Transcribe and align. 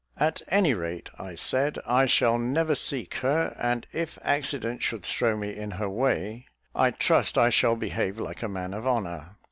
"At 0.17 0.41
any 0.47 0.73
rate," 0.73 1.11
I 1.19 1.35
said, 1.35 1.77
"I 1.85 2.07
shall 2.07 2.39
never 2.39 2.73
seek 2.73 3.13
her; 3.17 3.55
and 3.59 3.85
if 3.93 4.17
accident 4.23 4.81
should 4.81 5.03
throw 5.03 5.37
me 5.37 5.55
in 5.55 5.69
her 5.77 5.91
way, 5.91 6.47
I 6.73 6.89
trust 6.89 7.37
I 7.37 7.51
shall 7.51 7.75
behave 7.75 8.17
like 8.19 8.41
a 8.41 8.49
man 8.49 8.73
of 8.73 8.87
honour." 8.87 9.35